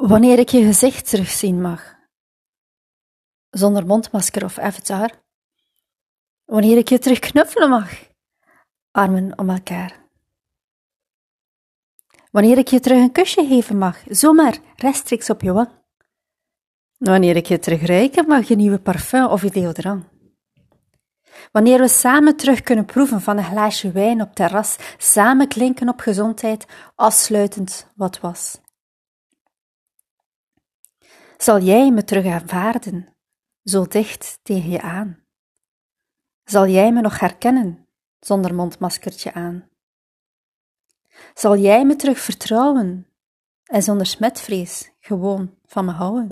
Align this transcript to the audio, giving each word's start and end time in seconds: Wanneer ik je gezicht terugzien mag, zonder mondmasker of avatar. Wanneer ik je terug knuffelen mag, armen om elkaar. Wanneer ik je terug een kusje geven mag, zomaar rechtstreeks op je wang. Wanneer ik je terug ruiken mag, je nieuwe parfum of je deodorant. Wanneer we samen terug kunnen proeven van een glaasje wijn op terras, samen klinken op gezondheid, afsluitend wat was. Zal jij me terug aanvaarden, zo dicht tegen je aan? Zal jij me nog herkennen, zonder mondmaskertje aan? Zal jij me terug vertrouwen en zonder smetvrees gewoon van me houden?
Wanneer 0.00 0.38
ik 0.38 0.48
je 0.48 0.64
gezicht 0.64 1.08
terugzien 1.08 1.60
mag, 1.60 1.94
zonder 3.50 3.86
mondmasker 3.86 4.44
of 4.44 4.58
avatar. 4.58 5.10
Wanneer 6.44 6.76
ik 6.76 6.88
je 6.88 6.98
terug 6.98 7.18
knuffelen 7.18 7.68
mag, 7.68 7.90
armen 8.90 9.38
om 9.38 9.50
elkaar. 9.50 10.08
Wanneer 12.30 12.58
ik 12.58 12.68
je 12.68 12.80
terug 12.80 12.98
een 12.98 13.12
kusje 13.12 13.46
geven 13.46 13.78
mag, 13.78 14.02
zomaar 14.08 14.58
rechtstreeks 14.76 15.30
op 15.30 15.40
je 15.40 15.52
wang. 15.52 15.68
Wanneer 16.98 17.36
ik 17.36 17.46
je 17.46 17.58
terug 17.58 17.86
ruiken 17.86 18.26
mag, 18.26 18.48
je 18.48 18.56
nieuwe 18.56 18.78
parfum 18.78 19.26
of 19.26 19.42
je 19.42 19.50
deodorant. 19.50 20.04
Wanneer 21.52 21.78
we 21.78 21.88
samen 21.88 22.36
terug 22.36 22.62
kunnen 22.62 22.84
proeven 22.84 23.20
van 23.20 23.38
een 23.38 23.44
glaasje 23.44 23.92
wijn 23.92 24.22
op 24.22 24.34
terras, 24.34 24.76
samen 24.98 25.48
klinken 25.48 25.88
op 25.88 26.00
gezondheid, 26.00 26.66
afsluitend 26.94 27.86
wat 27.94 28.20
was. 28.20 28.60
Zal 31.40 31.60
jij 31.60 31.90
me 31.90 32.04
terug 32.04 32.26
aanvaarden, 32.26 33.16
zo 33.64 33.86
dicht 33.86 34.40
tegen 34.42 34.70
je 34.70 34.80
aan? 34.80 35.24
Zal 36.44 36.66
jij 36.66 36.92
me 36.92 37.00
nog 37.00 37.20
herkennen, 37.20 37.88
zonder 38.18 38.54
mondmaskertje 38.54 39.32
aan? 39.32 39.68
Zal 41.34 41.56
jij 41.56 41.84
me 41.84 41.96
terug 41.96 42.18
vertrouwen 42.18 43.06
en 43.64 43.82
zonder 43.82 44.06
smetvrees 44.06 44.92
gewoon 45.00 45.54
van 45.64 45.84
me 45.84 45.92
houden? 45.92 46.30